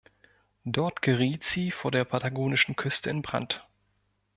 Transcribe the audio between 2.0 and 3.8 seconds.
patagonischen Küste in Brand.